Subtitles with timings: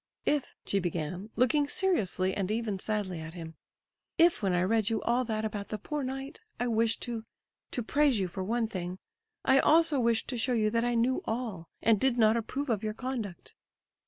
[0.25, 5.45] "If"—she began, looking seriously and even sadly at him—"if when I read you all that
[5.45, 7.23] about the 'poor knight,' I wished to
[7.69, 11.99] to praise you for one thing—I also wished to show you that I knew all—and
[11.99, 13.53] did not approve of your conduct."